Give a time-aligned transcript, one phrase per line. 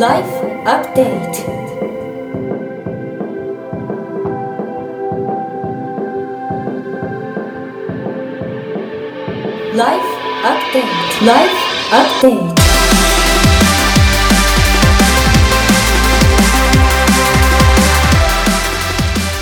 [0.00, 0.24] Life
[0.64, 1.44] Update.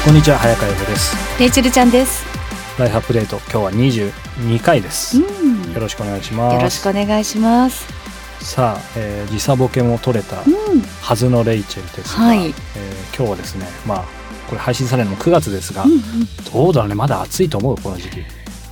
[0.04, 1.16] こんにちは早川洋です。
[1.38, 2.26] レイチェルちゃんです。
[2.80, 5.72] ライフアップデート今日は22回です、うん。
[5.72, 6.54] よろしくお願いします。
[6.56, 7.97] よろしくお願いします。
[8.48, 12.38] さあ、えー時差ボケも取れたうん、はずのレイチェルですが、はい。
[12.38, 12.52] えー
[13.16, 14.04] 今日はですねまあ
[14.48, 16.00] これ配信されるのも9月ですが、うんうん。
[16.52, 18.22] どうだろうねまだ暑いと思うこの時期。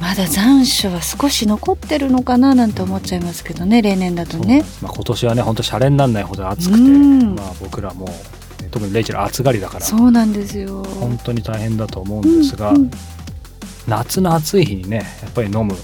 [0.00, 4.64] まだ残暑は少し残ってるのかななんて思っちゃいますけどね、例年だとね。
[4.82, 7.34] まあ、今年はね本当シャレにならないほど暑くて、うん。
[7.34, 8.06] まあ、僕らも
[8.62, 10.82] えー特にレイチェル暑がりだからそうなんですよ。
[10.84, 12.90] 本当に大変だと思うんですが、うんうん。
[13.86, 15.74] 夏の暑い日にねやっぱり飲む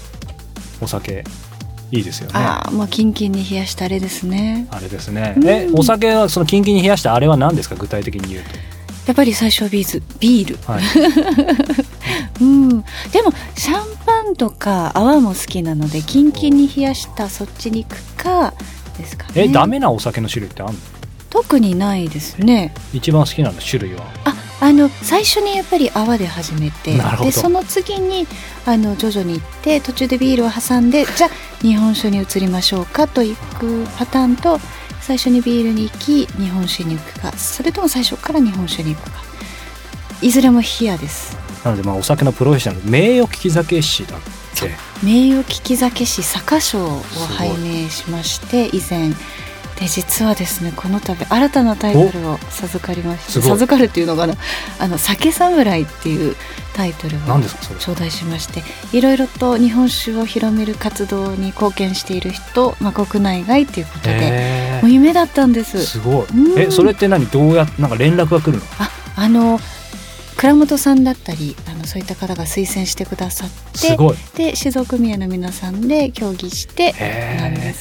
[0.81, 1.23] お酒
[1.95, 4.67] いいですよねああ、もうキンキンに冷やしたあれですね。
[4.71, 5.35] あれですね。
[5.37, 7.75] うんえ、お酒はそのキンキンに冷やしたあれは何ですか？
[7.75, 8.49] 具体的に言うと。
[9.05, 10.57] やっぱり最初はビーズ、ビール。
[10.65, 10.83] はい。
[12.41, 12.69] うん。
[12.69, 18.53] でもシャンパンとか泡も好きなので、キンキンに冷やしたそっちに行くか
[18.97, 19.31] ですかね。
[19.35, 20.75] え、ダメなお酒の種類ってあんの？
[21.29, 22.73] 特にないですね。
[22.93, 24.03] 一番好きなの種類は？
[24.25, 24.33] あ
[24.63, 28.25] あの最初にやっぱり泡で始めてでその次に
[28.65, 31.29] あの徐々に行って途中でビールを挟んでじゃあ
[31.61, 34.59] 日本酒に移りましょうかといくパターンと
[35.01, 37.33] 最初にビールに行き日本酒に行くか。
[37.33, 39.21] それとも最初から日本酒に行くか。
[40.21, 41.37] いずれも冷やです。
[41.65, 44.71] なのでまあお酒のプロフェッショナル名誉利き酒師だって。
[45.03, 47.01] 名誉利き酒師坂賞を
[47.37, 49.11] 拝命しまして以前
[49.79, 54.35] で実はですねこの度新たなタイトルを授かりましてすごい授かるっていうのかな
[54.79, 56.35] あの酒侍っていう
[56.73, 57.19] タイトルを。
[57.79, 58.63] 頂戴しまして
[58.95, 66.25] いろいろと日本酒を広める活動に貢献している人、まあ、国内外ということでへもう夢だったんですすごい。
[66.33, 67.25] うんえ、それって何？
[67.27, 68.63] どうやなんか連絡が来るの？
[68.79, 69.59] ああの
[70.37, 74.17] 倉本さんだったりあのそういった方が推薦してくださってすごい。
[74.35, 76.93] で酒造組合の皆さんで協議して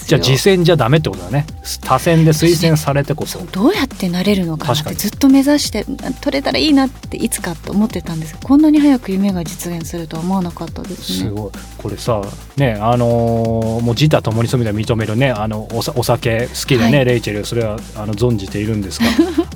[0.06, 1.46] じゃあ次戦じゃダメってことだね。
[1.84, 3.40] 他戦で推薦されてこそ。
[3.52, 5.84] どうやってなれるのかなってずっと目指して
[6.20, 8.36] 取れたらいいなっていつかと思ってたんです。
[8.42, 11.28] こんなに早く夢が実現するとは思わなかったですね。
[11.28, 11.50] すごい。
[11.78, 12.22] これさ
[12.56, 17.04] ねあのーもう自他ともにそういう意味では認めるねあのお酒好きでね、はい。
[17.04, 19.06] レイチェルそれはあの存じているんですが。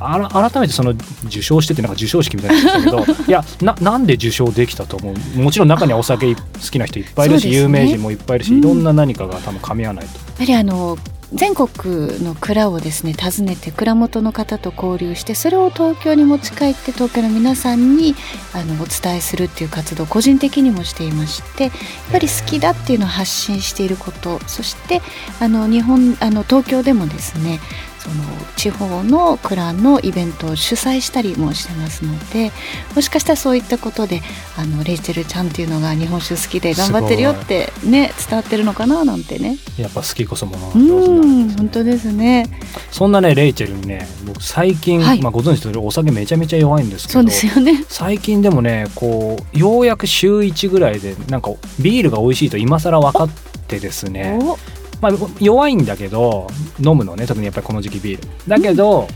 [0.00, 0.92] あら 改めてその
[1.26, 5.38] 受賞してってなんか授賞式みたいになけどいやななんで受賞できたと思う？
[5.38, 7.54] もちろん中にはお酒好きな人いっぱいいるし、ね。
[7.54, 8.58] 有名人もいっぱいいるし、うん。
[8.58, 10.18] いろんな何かが多分噛み合わないと。
[10.18, 10.96] やっぱりあの
[11.32, 18.14] 全国の蔵をですね訪ねて蔵元の方と交流してそれを東京に持ち帰って東京の皆さんに
[18.54, 21.72] あのお伝えするっていう活動を個人的にもしていましてやっ
[22.12, 25.02] ぱり好きだっていうのを発信していることそして
[25.40, 27.58] あの日本あの東京でもですね
[28.06, 28.24] その
[28.56, 32.52] 地方の蔵のイベントを主催したりもしてますので
[32.94, 34.22] もしかしたらそういったことで
[34.56, 39.58] あのレイチェルちゃんっていうのが日本酒好きで頑張ってるよってね伝わってるのかななんてね。
[39.76, 42.60] やっぱ好きこそものう上手なんんですね本当ですね。
[42.92, 47.84] そんなねレイチェルにね僕最近、はいまあ、ご存知の通りお酒めちゃめちゃ弱いんですけどそうですよね。
[47.88, 51.50] 最近でもねこうようやく週1ぐらいでなんか
[51.80, 53.30] ビールが美味しいと今更分かっ
[53.66, 54.56] てですね、お
[55.00, 56.46] まあ、弱いんだけど
[56.80, 58.28] 飲むのね特にやっぱりこの時期ビール。
[58.48, 59.08] だけど、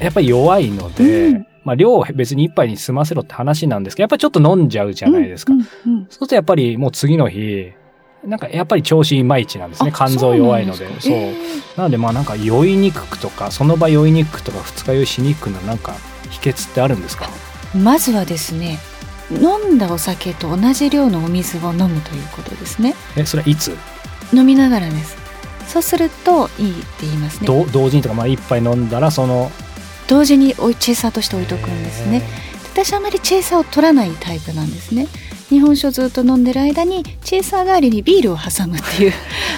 [0.00, 1.46] やっぱり弱いので、うん。
[1.64, 7.72] まあ、量を別に一杯に済ませろって話なんですけどやっぱりちょっと飲んじゃうじゃないですか、うんうんそうするとやっぱりもう次の日
[8.24, 9.90] なんかやっぱり調子いまいちなんですね。
[9.92, 10.86] あ肝臓弱いので。
[11.00, 11.34] そうなえ
[11.76, 15.94] なのでまあなんか酔いにくくとかその場酔いにくくとか二日酔いしにくくのなんか
[16.30, 17.26] 秘訣ってあるんですか？
[17.74, 18.78] ーまずはですね
[19.30, 22.94] 飲んだお酒と同じ量のお水を飲むということですね。
[23.16, 23.76] えそれはいつ？
[24.32, 25.16] 飲みながらです。
[25.66, 27.46] そうするといいって言いますね。
[27.46, 29.50] ど同時にとかまあ一杯飲んだらその
[30.08, 32.22] 同時においチェイサーとして置いとくんですね
[32.84, 35.08] 私あまりチェイサーを取らないタイプなんですね。
[35.48, 39.12] 日本酒をずっと飲んでる間にチェイサー代わりにビールを挟むっていう。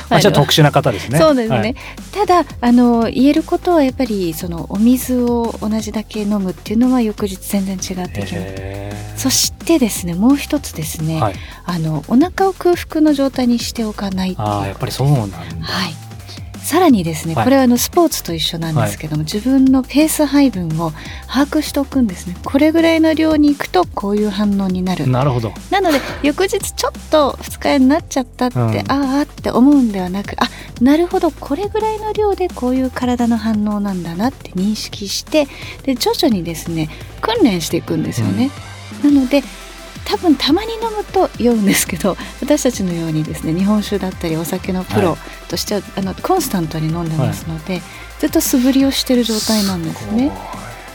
[0.08, 1.18] ま あ、じゃあ特殊な方ですね。
[1.18, 1.74] そうですね、はい。
[2.12, 8.40] ただあの言えることはやっぱりそのお水を同じだけ飲むっていうのは翌日全然違ってきま
[9.16, 9.22] す。
[9.22, 11.34] そしてですねもう一つですね、はい、
[11.66, 14.48] あのお腹を空腹の状態にしておかないっていう。
[14.48, 16.09] ああやっぱりそうなんだ、はい
[16.70, 17.44] さらにですね、はい。
[17.44, 20.92] これはあのスポーツと一緒なんですけども、自分のペース配分を
[21.26, 22.36] 把握しておくんですね。
[22.44, 25.08] これぐらいの量に行くとこういう反応になる。
[25.08, 25.52] なるほど。
[25.72, 28.70] なので翌日ちょっと二日酔いになっちゃったって、うん。
[28.88, 30.48] ああって思うんではなくあ
[30.80, 31.32] なるほど。
[31.32, 35.48] これぐらいの量でこういう体の反応なんだなって認識して
[35.82, 36.88] で徐々にですね
[37.20, 38.48] 訓練していくんですよね。
[39.02, 39.42] なので
[40.10, 45.16] 多分たまに飲むと酔うんですけど私たちのようにですね日本酒だったりお酒のプロ
[45.48, 47.80] としては、あのコンスタントに飲んでますので、
[48.18, 50.32] ずっと素振りをしてる状態なんですね。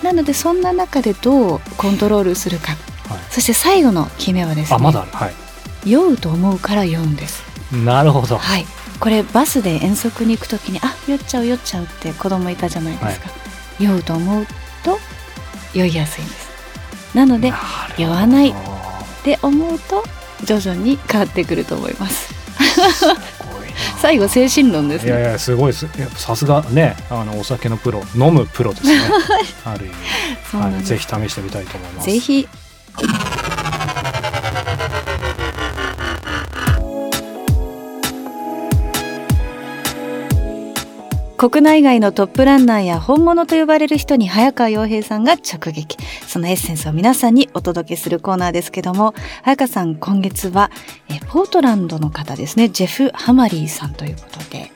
[0.04, 2.74] なのでそんな中でどうコントロールするか、
[3.08, 3.20] はい。
[3.30, 5.12] そして最後の決めはですねあまだある。
[5.12, 5.34] はい。
[5.90, 7.44] 酔うと思うから酔うんです。
[7.74, 8.38] なるほど。
[8.38, 8.66] はい。
[9.00, 13.30] これバスで遠足に行く時にあ酔っちゃう酔っちゃうって子供いたじゃないですか、
[13.80, 14.46] 酔うと思う
[14.84, 15.00] と
[15.74, 16.46] 酔いやすいんです。
[17.16, 17.54] なので
[17.98, 18.54] 酔わない
[19.25, 20.04] って思うと
[20.44, 22.31] 徐々に変わってくると思います。
[22.94, 23.74] すごいな。
[24.00, 25.10] 最後精神論ですね。
[25.10, 25.88] いやいやすごいです。
[26.16, 29.00] さすがねあのお酒のプロ飲むプロですね。
[29.66, 29.95] ある意味。
[30.57, 32.06] はい、ぜひ試してみたいと思います。
[32.06, 32.48] ぜひ
[41.38, 45.98] 国内外のトップランナーや本物と呼ばれる人に早川洋平さんが直撃。
[46.28, 50.72] そのエッセンスを皆さんにお届けするコーナーですけども早川さん今月は
[51.10, 52.70] えポートランドの方ですね。
[52.70, 54.72] ジェフ・ハマリーさんということで。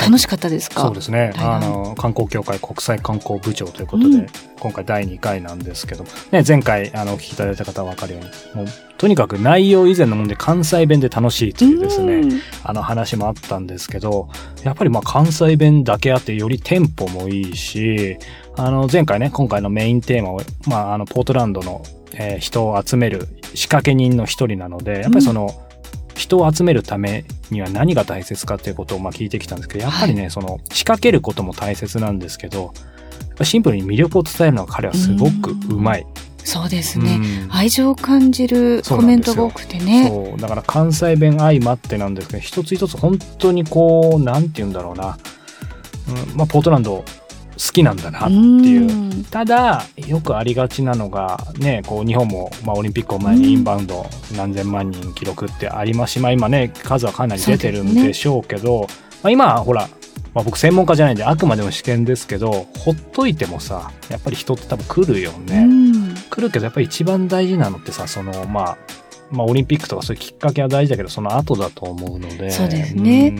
[0.00, 1.32] 楽しかったですか、そうですね。
[1.36, 4.26] あの観光協会国際観光部長ということで、うん。
[4.58, 12.40] 今回第2回なんですけど、ね、前回あのお聞きいただいた方は分かるようにもうとにかく内容以前のもんで関西弁で楽しいというですね、うん。
[12.62, 14.28] あの話もあったんですけど、
[14.62, 18.16] やっぱりまあ関西弁だけあってよりテンポもいいし、
[18.56, 21.82] あの前回ね、今回のメインテーマを、まああのポートランドの、
[22.12, 25.63] えー人を集める仕掛け人の一人なので、やっぱりその、
[26.14, 32.72] 人を集めるためには何が大切かっていうことをまあ聞いてきたんですけど、やっぱりね、その仕掛けることも大切なんですけど、
[33.42, 36.06] シンプルに魅力を伝えるのは彼はすごくうまい。
[36.44, 37.52] そうですね、うん。
[37.52, 40.08] 愛情を感じるコメントが多くてね。
[40.08, 40.40] そう。
[40.40, 45.18] だから関西弁相まってなんですけど一つ一つ本当にこうなんて言うんだろうな、
[46.08, 47.02] うんまあ、ポートランド
[47.54, 48.88] 好きなんだなっていう。
[48.88, 49.24] うん。
[49.24, 54.06] ただよくありがちなのがねこう日本も、まあ、オリンピックを前にインバウンド
[54.36, 56.14] 何千万人記録ってあります。
[56.14, 58.86] し、まあ、今ね数はかなり出てるんでしょうけど
[59.24, 59.88] まあ、今はほら、
[60.34, 65.64] まあ、僕専門家じゃないんであくまでも試験ですけどほっといてもさやっぱり人って多分来るよね。
[65.64, 66.14] うん。
[66.28, 68.78] 来るけどやっぱり一番大事なのってさそのまあ
[69.30, 72.50] まあオリンピックとかそういうきっかけは大事だけどその後だと思うので。
[72.50, 73.36] そうですね。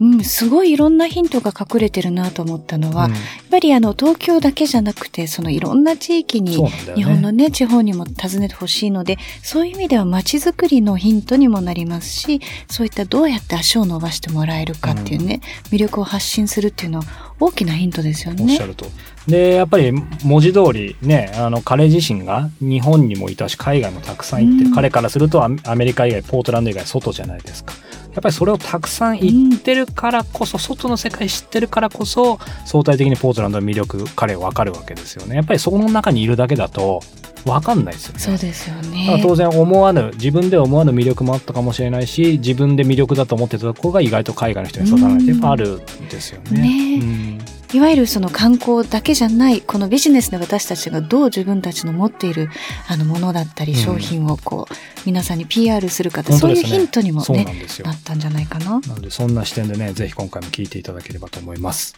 [0.00, 0.14] うん。
[0.14, 3.12] うん、すごいいろんなヒントが隠れてるなと思ったのは、うん。
[3.12, 3.20] やっ
[3.50, 6.56] ぱりあの東京だけじゃなくてそのいろんな地域に
[6.96, 15.40] 日本のね地方にも訪ねてほしいのでそういう意味では街づくりのヒントにもなりますしそういったどうやって足を伸ばしてもらえるかっていうね、
[15.70, 18.66] 魅力を発信するっていうのは大きなヒントですよねおっしゃ。
[18.66, 18.86] ると。
[19.26, 19.92] で、やっぱり
[20.24, 27.74] 文字通りね、あの、彼自身が日本にもいたし、海外もたくさん行って彼からするとアメリカ以外、ポートランド以外、外じゃないですか。
[28.12, 35.36] やっぱりそれをたくさん行ってるからこそ、外の世界知ってるからこそ、相対的にポートランドの魅力、彼はわかるわけですよね。
[35.36, 37.00] やっぱりそこの中にいるだけだと、
[37.44, 38.20] わかんないですよね。
[38.20, 39.20] そうですよね。
[39.22, 46.60] 当然思わぬ自分で思わぬ魅力もあったかもしれないし自分で魅力だと思ってたところが意外と海外の人に刺さらないってやっぱあるんですよね。
[46.60, 52.50] ねうんいわゆるその観光だけじゃないこのビジネスで私たちがどう自分たちの持っている
[52.88, 54.74] あのものだったりうん商品をこう、
[55.06, 57.44] 皆さんに PR するかって、そういうヒントにもそうね
[57.82, 57.92] な。
[57.92, 58.80] ったんじゃないかな。
[58.80, 61.96] なのでそんな視点でねぜひ今回も聞いていただければと思います。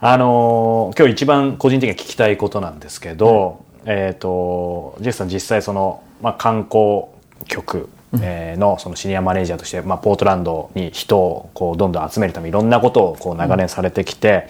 [0.00, 7.06] あのー今日一番個人的には聞きたいことなんですけど、えっ、とジェフさん実際その、まあ、観光
[7.48, 14.48] 局、えーのそのシニアマネージャーとして、まあ、ポートランドに人をこうどんどん集めるためにいろんなことをこう長年されてきて、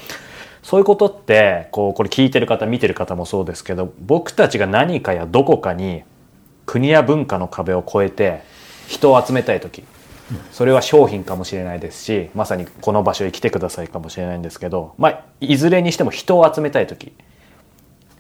[0.63, 6.03] そういうことってこうこれ聞いてる方見てる方もそうですけど僕たちが何かやどこかに
[6.67, 8.43] 国や文化の壁を越えて
[8.87, 9.83] 人を集めたい時
[10.53, 17.13] それは商品かもしれないですしまさにこの場所へ来てくださいかもしれないんですけど、まあ、いずれにしても人を集めたい時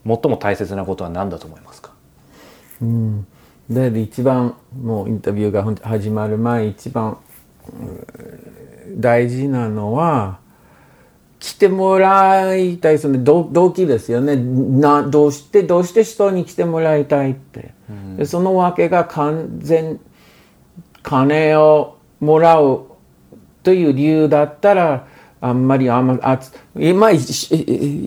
[0.06, 1.92] 最も大切なことは何だと思いますか？
[2.80, 3.26] うん、
[3.68, 7.18] で一番もうインタビューが始まる前一番
[7.70, 10.38] うん大事なのは
[11.38, 14.36] 来てもらいたいその動動機ですよね。
[14.36, 17.74] などうしてどうして人に来てもらいたいって、
[18.16, 20.00] でそのわけが完全
[21.02, 22.86] 金をもらう
[23.62, 25.06] という理由だったら
[25.40, 27.30] あんまりあんまあつ今一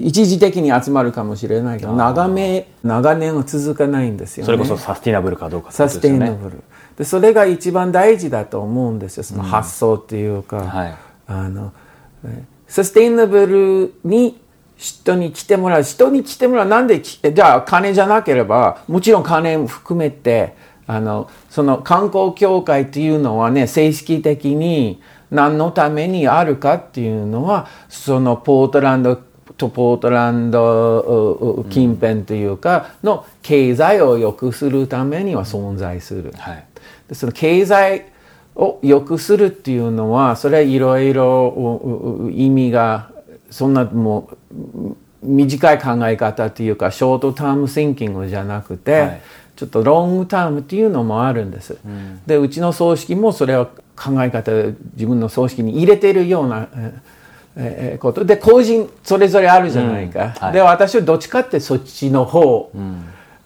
[0.05, 4.45] 一時的に集まるかもしれないけど長め長年は続かないんですよね。
[4.45, 6.37] それこそサスティナブルかどうかってこサステイとですよね。
[6.43, 6.63] ナブル。
[6.97, 10.95] でそれが一番大事だと思うんですよその発想っていうか、はい。
[11.27, 11.71] あの
[12.25, 14.39] えサステイナブルに
[14.75, 15.83] 人に来てもらう。
[15.83, 16.67] 人に来てもらう。
[16.67, 20.55] なんできじゃあ金じゃなければもちろん金も含めて
[20.87, 29.15] あのその観光協会っていうのはね正式的に何のためにあるかっていうのはそのポートランド
[29.57, 36.33] とポートランド近辺というかの経済を良くするためには存在する。
[36.37, 36.65] はい
[37.07, 38.05] でその経済
[38.55, 43.11] を良くするっていうのはそれはいろいろ意味が
[43.49, 49.21] そんなもう短い考え方っていうかショートタームシンキングじゃなくて、はい
[49.61, 51.77] ちょっとロングタームっていうのもあるんです。
[52.25, 53.69] でうちの葬式もそれを
[54.01, 54.51] 考え方
[54.93, 56.67] 自分の葬式に入れてるような。
[57.55, 58.23] えこと。
[58.23, 60.53] で個人それぞれあるじゃないか、はい。
[60.53, 62.71] で私はどっちかってそっちの方、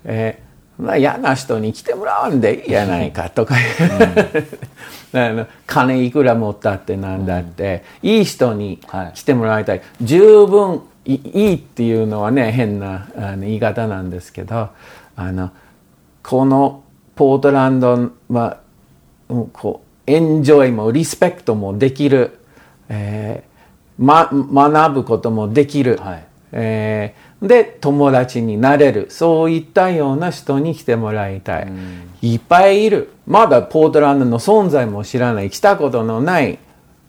[0.03, 3.55] えーまあ、嫌な人に来てもらわんでいいやないかとか、
[5.13, 9.11] あの金いくら持ったってなんだって、いい人にはい。
[9.13, 14.69] 来てもらいたい、十分いいいっていうのはね変なあの言い方なんですけど
[15.15, 15.51] あの
[16.23, 16.83] この
[17.15, 18.57] ポートランドは
[19.29, 22.39] うんこうエンジョイもリスペクトもできる、
[22.89, 24.29] えーま、
[24.71, 26.25] 学ぶこともできる、はい。
[26.51, 31.67] えーで友達になれるそういったような人に来てもらいたい、
[32.21, 33.11] いっぱいいる。
[33.27, 36.59] まだポートランドの存在も知らない来たことのない、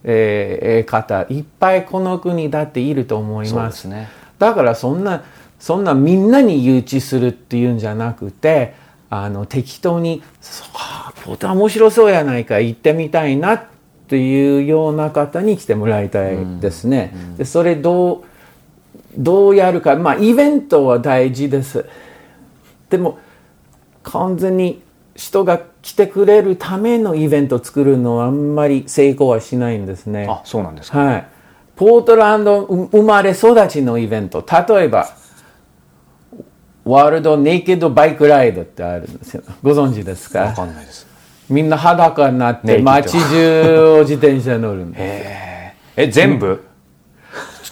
[0.04, 4.08] えー方いっぱいこの国だっていると思いまですすね。
[4.38, 5.22] だからそんな
[5.58, 8.74] そんなみんなに誘致するっていうんじゃなくて
[9.10, 13.62] あの適当に「そうあポートランド面白そうやないか行ってみたいな」っ
[14.08, 17.14] ていうような方に来てもらいたいですね。
[17.38, 18.24] でそれどう
[19.16, 21.86] どうやるかまあイベントは大事です。
[22.90, 23.18] でも
[24.02, 24.82] 完全に
[25.16, 30.26] 人が来てくれるためのイベントを作るのはあんまり成功はしないんですね。
[30.28, 31.26] あそうなんですかはい。
[31.74, 34.44] ポートランドう生まれ育ちのイベント。
[34.68, 35.08] 例えば、
[36.86, 39.42] ワールドネイケッドバイクライドってあるんですよ。
[39.60, 41.04] ご存知ですわかかんないです
[41.50, 45.00] みんな裸になって街中を自転車乗るんです。
[45.96, 46.64] え全部？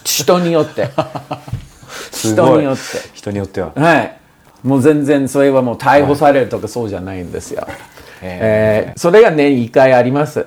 [0.03, 0.89] 人によって。
[2.11, 2.81] 人によって。
[3.13, 4.17] 人によってははい。
[4.63, 7.65] もう全然それはもう逮捕されるとかそうじゃないんですよ。
[8.21, 10.45] へえーそれが年1回あります。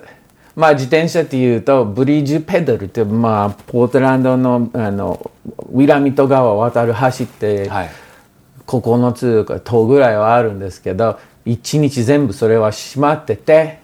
[0.54, 5.30] まあ自転車っていうとブリッジペダルってまあポートランドのあの
[5.72, 7.90] ウィラミット川を渡る橋ってはい
[8.68, 13.80] 9つか10ぐらいはあるんですけど1日全部それは閉まってて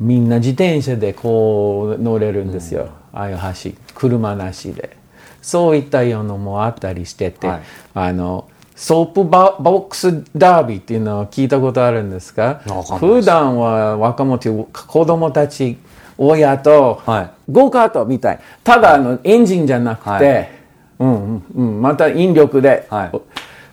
[0.00, 4.96] みんな自転車でこう乗れるんですよ、ああいう橋車なしで。
[5.40, 7.62] そういったようなのもあったりしてて、はい。
[7.94, 12.60] あのソープボックスダービーっていうのは聞いたことあるんですか
[13.00, 15.78] 普段は若者子供たち
[16.18, 17.30] 親とはい。
[17.50, 18.40] ゴーカートみたい。
[18.64, 20.50] ただあのエンジンじゃなくて、はい。
[20.98, 23.20] うんうんうん、また引力で、はい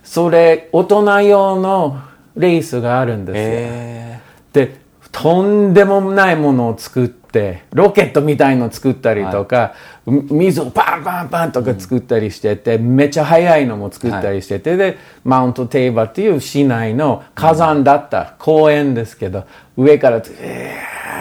[0.03, 2.01] それ大人用の
[2.35, 4.19] レースがあるんですよ、え
[4.51, 9.73] でとんでもないものを作ってロケットみたいのを作ったりとか、
[10.05, 19.45] み水をパンパンパンとか作ったりしてて、めっちゃ速いのも作ったりしてて、でマウントテーバーっていう市内の火山だった公園ですけど
[19.77, 20.79] 上からえ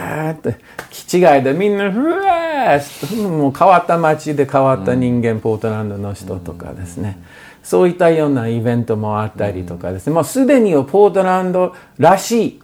[0.08, 0.56] ーって
[0.90, 7.18] 気違いでみんなふわーもう変わった街で変わった人間、ポートランドの人とかですね、
[7.62, 12.60] そういったようなイベントもあったりとかですね、もうすでにポートランドらしい、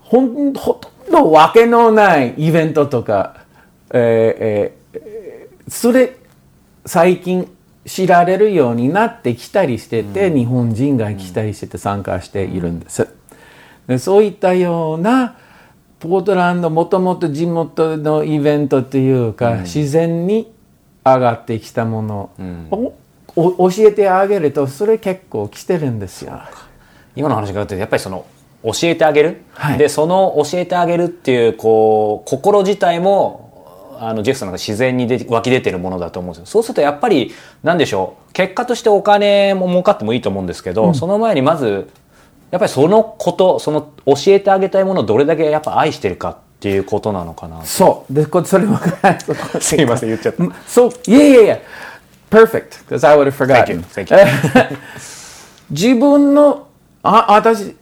[0.00, 3.36] ほんほとんどわけのないイベントとか、
[3.92, 6.16] えーえーそれ
[6.84, 7.48] 最近
[7.86, 13.08] 知られるようになってきたりしてて、日本人が来たりしてて参加しているんです。
[13.86, 15.36] でそういったような
[15.98, 20.52] ポートランドもともと地元のイベントというか、自然に
[21.04, 22.30] 上がってきたもの。
[22.70, 22.94] を、お
[23.34, 26.40] 教えてあげるとそれ結構来てるんですよ。
[27.16, 28.26] 今の話があってやっぱりその
[28.64, 29.78] 教えてあげる、はい。
[29.78, 36.46] でその教えてあげるっていうこう心自体もあのジェフさんが自然に出湧き出てるものだと思うんですよ。
[36.46, 38.32] そうするとやっぱりなんでしょう？
[38.32, 41.88] 結果としてお金も儲かってもいいと思うんですけど、その前にまず
[42.50, 48.14] やっぱりそのことその教えてあげたいものをどれだけやっぱ愛してるかっていうことなのかなそう。
[48.14, 48.78] で、こそれも、
[49.60, 50.44] すいません言っちゃった。
[50.68, 51.58] そう、いやいやいや、
[52.32, 53.82] perfect, because I would have forgotten.
[53.82, 54.16] Thank you.
[55.70, 56.66] 自分の、
[57.02, 57.76] あ、私、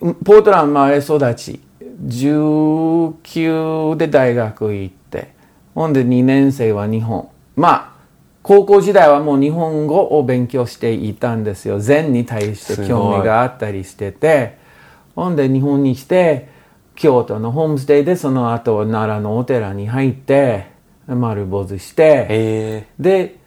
[0.00, 1.60] ポートランド生まれ育ち、
[2.06, 5.32] 19で大学行って、
[5.74, 7.28] ほんで2年生は日本。
[7.56, 7.98] まあ、
[8.42, 11.80] 高校時代はもう日本語を勉強していたんですよ。
[11.80, 14.58] 禅に対して興味があったりしてて、
[15.14, 16.48] ほんで日本に来て、
[16.94, 20.66] 京都のホームステイでその後奈良のお寺に入って、
[21.06, 23.37] 丸坊主して、で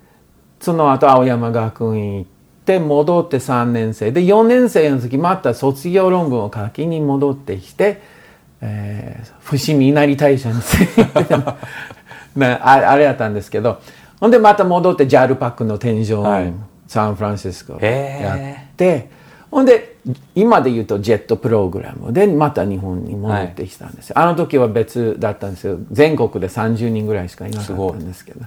[0.62, 2.30] その後青山学院行っ
[2.66, 4.12] て戻って3年生。
[4.12, 8.02] で4年生の時また卒業論文を書きに戻ってきて、
[8.62, 10.56] えー伏見稲荷大社に
[12.46, 13.82] ああれやったんですけど
[14.22, 16.46] ほんでまた戻って JAL パックの添乗はい。
[16.46, 19.10] 員、サンフランシスコやって、
[19.50, 19.98] ほんで
[20.36, 25.78] 今で言うとジェットプログラムでまた日本に戻ってきたんですよ、あの時は別だったんですよ。
[25.92, 28.46] 全国で30人ぐらいしかいなかったんですけど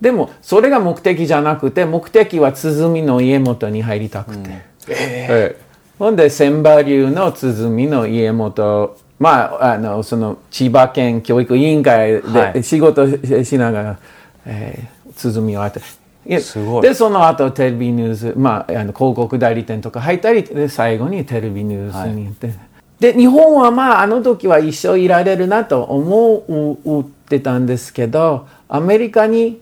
[0.00, 4.50] でもそれが目的じゃなくて目的は鼓の家元に入りたくて、
[4.88, 12.52] ええほんで千葉流の鼓の家元まああのその千葉県教育委員会はい。
[12.54, 13.98] で仕事ししながら、
[14.46, 16.82] えー、鼓を当てすごい。
[16.82, 22.54] でその後テレビニュース、まあ、あの広告代理店とか入ったりで最後にテレビニュースに行って、
[23.00, 29.60] で日本はまああの時は一生いられるなと思ってたんですけどアメリカに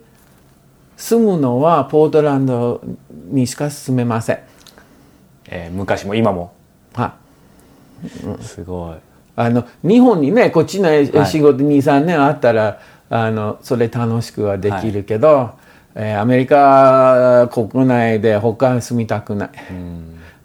[0.96, 2.80] 住むのはポートランド
[3.28, 4.38] にしか住めません。
[5.48, 6.52] えー昔も今も。
[6.94, 7.14] は
[8.40, 8.42] い。
[8.42, 8.96] すごい。
[9.36, 10.88] あの日本にねこっちの
[11.26, 15.50] 仕事23年あったらあのそれ楽しくはできるけど、
[15.94, 19.52] えーアメリカ国内で他に住みたくない、っ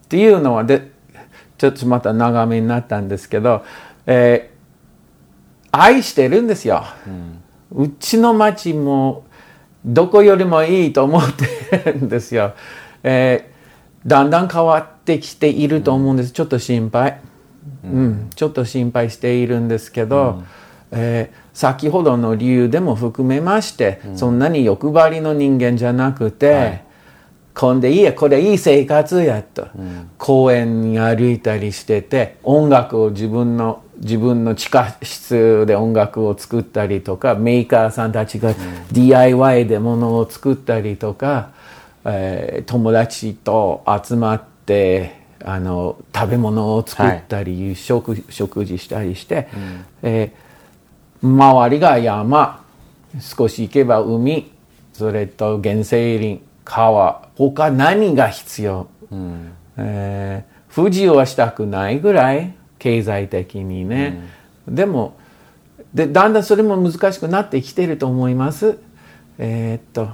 [0.07, 0.91] ていうのはで
[1.57, 3.63] ちょっとまた長めになったんですけど、
[4.05, 4.51] えー
[5.73, 6.83] 愛してるんですよ、
[7.73, 9.23] うちの町も
[9.85, 11.23] どこよりもいいと思っ
[11.71, 12.53] てるんですよ、
[13.03, 13.51] えー
[14.07, 16.31] だんだん変わってきていると思うんです。
[16.31, 17.19] ちょっと心配、
[17.83, 20.41] うん、ちょっと心配しているんですけど、
[20.91, 26.81] えー先ほどの理由でも含めまして、そんなに欲張りの人間じゃなくて、
[27.53, 29.67] こんでいいやこれいい生活やと、
[30.17, 38.53] 公園に歩いたりしてて音楽を自分の自分の地下室で音楽を作ったりとかメーカーさんたちが
[38.91, 41.51] DIY でものを作ったりとか、
[42.03, 49.47] えー友達と集まってあの食べ物を作ったり、食食事したりして、
[50.01, 50.51] えー
[51.23, 52.63] 周りが山
[53.19, 54.49] 少し行けば海
[54.93, 58.87] それと原生林川他何が必要、
[59.77, 64.23] えー不自由はしたくないぐらい経済的にね、
[64.67, 65.15] でも
[65.93, 68.79] でだんだんそれも難しくなってきてると思います。
[69.37, 70.09] えーっと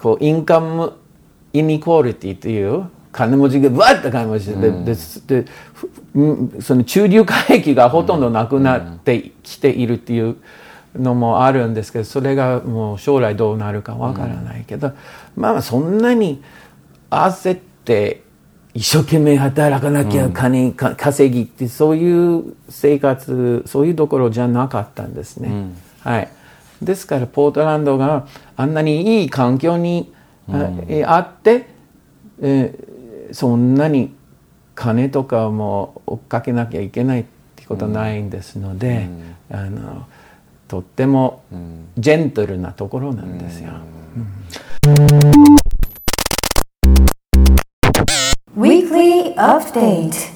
[0.00, 0.94] こうインカム
[1.52, 10.36] イニクオリティという金持ちがバッと金持ちで,、ででふうんその中流階級がほとんどなくなってきているっていう
[10.96, 14.92] のもあるんですけどそれがもう将来どうなるかわからないけど、
[15.36, 16.42] まあそんなに
[17.10, 18.21] 焦って
[18.74, 25.70] 一生懸命働かなきゃ金、か稼ぎってそういう生活そういうところじゃなかったんですね。
[26.00, 26.28] はい、
[26.80, 30.12] ですからポートランドがあんなにいい環境に、
[30.48, 31.66] あえあって、
[32.40, 32.92] えー
[33.32, 34.14] そんなに
[34.74, 37.24] 金とかも追っかけなきゃいけないっ
[37.56, 39.08] てことないんですので、
[39.50, 40.06] あの
[40.68, 41.42] とっても
[41.98, 43.72] ジェントルなところなんですよ。
[49.42, 50.30] Weekly Update.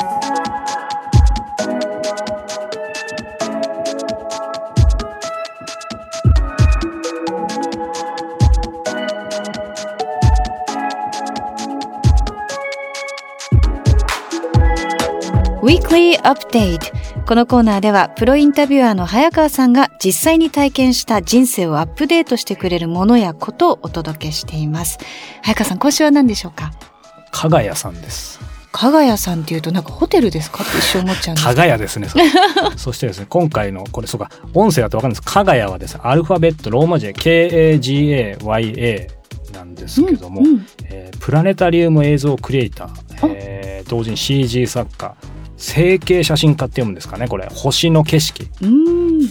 [15.62, 16.92] Weekly Update.
[17.26, 24.98] このコーナーではプロインタビュアーの早川さんが実際に体験した人生をアップデートしてくれるものやことをお届けしています。
[25.42, 26.72] 早川さん今週は何でしょうか？
[27.30, 28.40] 加賀屋さんです。
[28.78, 32.10] 加賀屋さんっていうとなんかホテルですかって一瞬思っちゃうんです加賀屋ですね。
[32.10, 32.24] それ。
[32.76, 35.22] そしてですね、今回のこれそうか、音声だとわかるんです。
[35.22, 35.94] 加賀屋はです。
[35.94, 39.08] ね、アルファベットローマ字で K-A-G-A-Y-A
[39.54, 42.90] なんですけども、うんうんえープラネタリウム映像クリエイター、
[43.34, 45.14] えー同時に CG 作家、
[45.56, 47.48] 成形写真家って読むんですかね、これ。
[47.50, 48.46] 星の景色。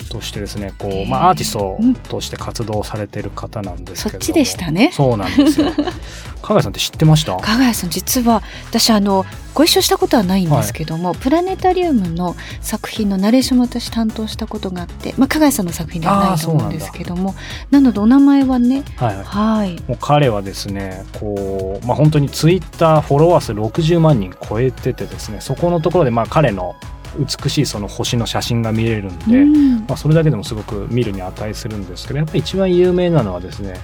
[0.10, 1.78] としてですね、こうまあアーティスト
[2.10, 4.90] として活動されてる方なんですけれども、そっちでしたね。
[4.94, 5.72] そうなんですよ。
[6.42, 7.36] 加賀屋さんって知ってました？
[7.38, 9.26] 加賀谷さん実は私あの
[9.56, 17.34] ご一緒したことはないんですけども、プラネタリウムの作品のナレーションも私担当したことがあって、まあ、加賀谷さんの作品ではないと思うんですけども
[17.72, 19.24] なのでお名前はねはいはい。
[19.24, 19.82] はい。
[19.88, 26.76] もう彼はですねこう、まあ、本当にツイッターフォロワー数60万人超えててですねそこのところでまあ彼の
[27.18, 29.78] 美しいその星の写真が見れるんで、うん。
[29.88, 33.76] まあ、それだけでもすごく見るに値するんですけどやっぱり一番有名なのはですね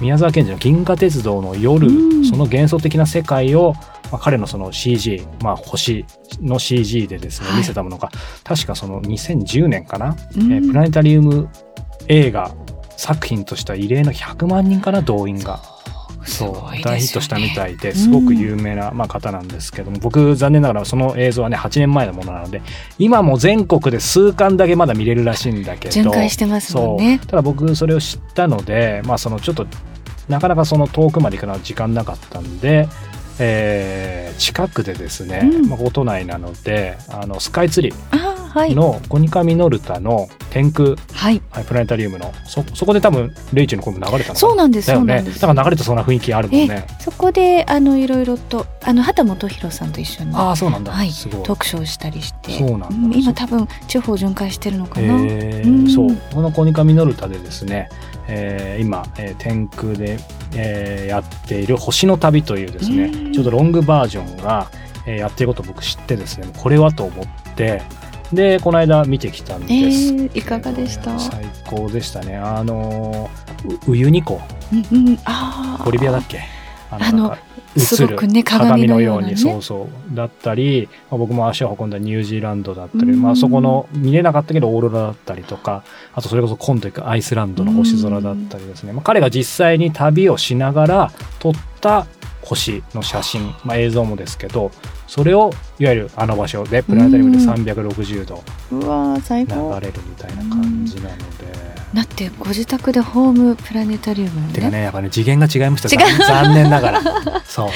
[0.00, 2.24] 宮沢賢治の「銀河鉄道の夜」うん。
[2.24, 3.74] その幻想的な世界を、
[4.10, 6.04] まあ、彼のその CG、まあ、星
[6.40, 7.58] の CG でですねはい。
[7.58, 8.10] 見せたものが、
[8.44, 10.52] 確かその2010年かな、うん。
[10.52, 11.48] えープラネタリウム
[12.08, 12.54] 映画
[12.96, 15.60] 作品としては異例の100万人かな動員が。
[16.24, 16.82] すそうね。
[16.82, 22.60] 大ヒットしたみたいですごく有名な、まあ、方なんですけども僕残念ながらその映像はね8年前のものなので
[22.98, 27.20] 今も全国で数巻だけまだ見れるらしいんだけど巡回してますもんね。
[27.26, 29.66] ただ僕それを知ったので、まあ、そのちょっと
[30.28, 32.88] なかなかその遠くまで行くのは時間なかったんで、
[33.38, 35.68] えー近くでですね、うん。
[35.68, 41.42] まあ、都内なのであのスカイツリーのコニカミノルタの天空、はい。
[41.50, 45.22] はい、プラネタリウムのそそこで多分レイチェルの声も流れたのかそうなんですだよね。
[45.22, 46.86] だから流れてそうな雰囲気あるもんね。
[47.00, 51.10] そこであのいろいろとあの畑基博さんと一緒にああそうなんだ、はい。
[51.10, 51.42] すごい。
[51.42, 55.90] トークショーしたりしてそうなん今多分地方巡回してるのかな、えーうん。
[55.90, 56.16] そう。
[56.34, 57.88] このコニカミノルタでですね、
[58.28, 60.18] えー今、えー天空で、
[60.54, 63.32] えーやっている星の旅というですね、うん。
[63.32, 64.70] ちょっとロングバージョンが、
[65.06, 67.82] えーやってることを僕知ってですねこれはと思って
[68.32, 71.18] でこの間見てきたんです、えーいかがでした？
[71.18, 72.36] 最高でしたね。
[72.36, 73.30] あの
[73.86, 74.40] ウユニ湖
[74.72, 75.84] うんうんあー。
[75.84, 76.40] ボリビアだっけ？
[76.90, 77.34] ああの
[77.76, 79.36] 映るすごくね鏡のようなね。
[79.36, 80.14] そうそう。
[80.14, 83.22] だったり、まあ、僕も足を運んだニュージーランドだったり、うん。
[83.22, 85.82] まあ、そこの見れなかったけどオーロラだったりとか
[86.14, 92.06] あとそれこそ今度行くアイスランドの星空だったりですね、まあ、彼が実際に旅をしながら撮った
[92.42, 94.70] 星の写真、まあ、映像もですけど
[95.08, 99.80] それをいわゆるあの場所でプラネタリウムで360度流高。
[99.80, 101.68] れるみたいな感じなので。
[101.94, 105.88] だってご自宅でホームプラネタリウムてかねねやっぱね次元が違いました。
[105.88, 107.02] 残残念ながら。
[107.46, 107.68] そう。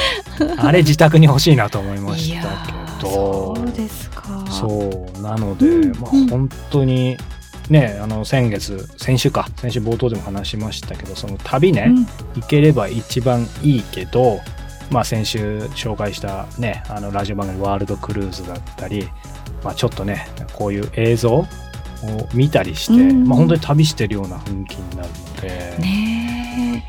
[0.58, 4.44] あれ自宅に欲しいなと思いましたーけどそうですか。
[4.50, 5.22] そう。
[5.22, 6.28] なので、うんまあうん。
[6.28, 7.16] 本当に
[7.70, 9.48] ねあの先月先週か。
[9.56, 12.06] 先週冒頭でも話しましたけどその旅ね、うん。
[12.38, 14.40] 行ければ一番いいけど
[14.92, 19.08] まあ先週紹介したねあのラジオ番組「ワールドクルーズ」だったり、
[19.64, 21.46] まあ、ちょっとねこういう映像を
[22.34, 26.84] 見たりして、うんまあ、本当に旅してるような雰囲気になるので、ね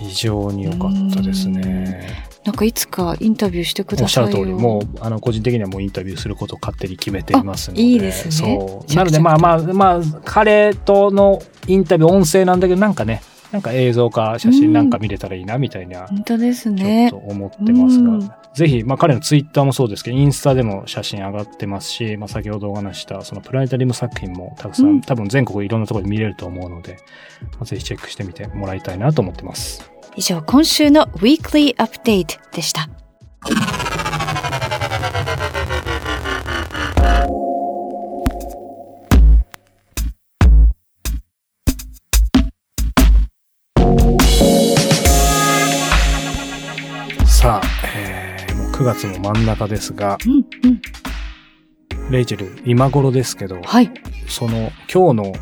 [0.00, 1.62] 非常に良かったですね。
[1.64, 7.82] えなんかいつかインタビューしてくおださいよっしゃる通り、もう、あの、個人的にはもうインタビューすることを勝手に決めていますので。
[7.82, 8.94] あいいですねそう。
[8.94, 13.22] なので、まあまあ、まあ、彼とのインタビュー音声なんだけど、なんかね、
[13.54, 18.18] なんか映像か写真なんか見れたらいいな、みたいな、本当ですちょっねと思ってますうん。
[18.18, 25.00] が、ぜひ、まあ彼のツイッターもそうですけど、インスタでも写真上がってますし、まあ先ほどお話した、そのプラネタリウム作品もたくさん、うん。
[25.02, 26.96] 多分全国いろんなところで見れると思うので、
[27.52, 29.88] まあぜひチェックしてみてもらいたいなと思ってます。
[30.16, 32.88] 以上今週の Weekly Update でした
[48.84, 52.12] 9月も真ん中ですが、うんうん。
[52.12, 53.90] レイチェル、今頃ですけど、はい。
[54.28, 55.32] その今日の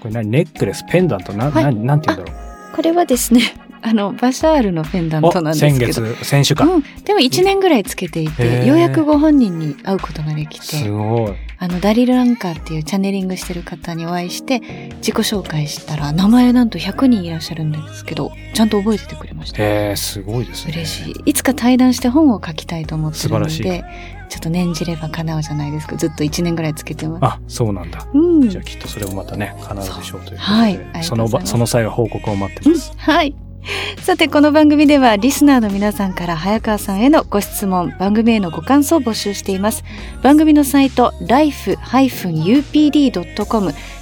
[0.00, 0.28] これ何？
[0.30, 0.84] ネックレス？
[0.90, 1.32] ペンダント？
[1.32, 1.64] な、はい。
[1.64, 2.36] ななんて言うんだろ
[2.74, 5.92] これはですね あのバシャールのペンダンうトなんですけど。
[5.92, 8.66] 月先週か、うん、でも1年ぐらいつけていへて、ー。
[8.66, 11.32] ようやくご本人に会うことができすてごい
[11.64, 14.60] あのダリル・ランカーっていうチャネリングしてる方にお会いして
[14.98, 19.62] 自己紹介したら名前なんと100人いらっしゃるんですけどちゃんと覚えててくれました。
[19.62, 20.74] へえすごいですね。
[20.74, 21.14] 嬉しい。
[21.24, 23.82] いつか対談して本を書きたいと思ってるので
[24.28, 25.96] ちょっと念じれば叶うじゃないですか。
[25.96, 28.46] ずっと1年ぐらいつけてますあそうなんだ、うん。
[28.46, 31.02] じゃあきっとそれもまたね叶うでしょうということで、はい。
[31.02, 33.34] その場その際は報告を待ってます、はい。
[34.02, 39.84] さて、この番組ではリスナーの皆さんから早川さんへのご質問、番組へのご感想を募集しています。
[40.22, 42.04] 番組のサイト、life-upd.com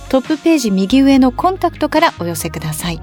[0.09, 3.01] トップページ右上のコンタクトからお寄せください。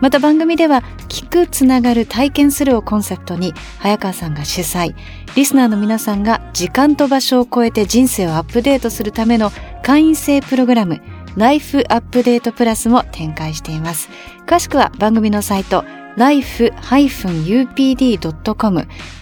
[0.00, 4.94] また番組では、聞く、つながる、体験するをコンセプトに、早川さんが主催、
[5.34, 9.50] リスナーの皆さんが時間と場所を超えて人生をアップデートするための
[9.82, 11.00] 会員制プログラム、
[11.36, 14.08] ライフアップデートプラスも展開しています。
[14.46, 15.84] 詳しくは番組のサイト
[16.18, 16.78] life-upd.com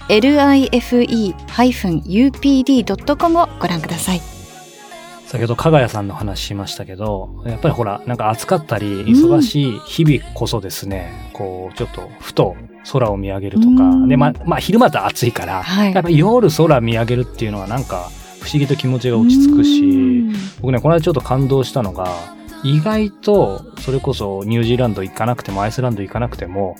[0.09, 0.63] life-upd.com
[3.41, 4.21] をご覧ください。
[5.27, 12.57] 先ほど加賀谷さんの話しましたけどやっぱりほらなんか暑かったり忙しい日々こそですね、こうちょっとふと
[12.93, 14.09] 空を見上げるとか、うん。
[14.09, 15.93] でままあ昼間だと暑いから、はい。
[15.93, 18.09] やっぱり夜空見上げるっていうのはなんか
[18.41, 20.25] 不思議と気持ちが落ち着くし
[20.61, 26.77] 僕ねこの間ちょっと感動したのが意外とそれこそニュージーランド行かなくてもアイスランド行かなくても、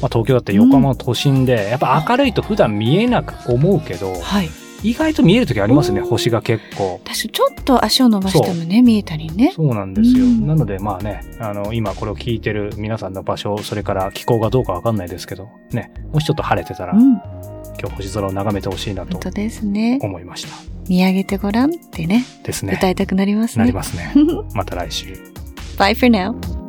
[0.00, 4.48] まあ、東京だって横浜の都心で、やっぱ明るいと普段見えなく思うけどはい。
[4.82, 7.00] 意外と見える時ありますねうん星が結構。
[7.04, 9.52] 確かにちょっと足を伸ばしてもね、見えたりね。
[9.54, 10.24] そうなんですよ。
[10.24, 17.12] うんなのでまあね、あの、今これを聞いてる皆さんの場所、それから気候がどうかわかんないですけど、ね、もしちょっと晴れてたら、うん。
[17.80, 19.98] 今日星空を眺めてほしいなと本当ですね。
[20.02, 20.71] 思いました。
[20.88, 22.74] 見上げてごらんってね、ですね。
[22.74, 23.64] 歌いたくなりますね。
[23.64, 24.12] なりますね。
[24.54, 25.06] また来週。
[25.78, 26.61] Bye for now.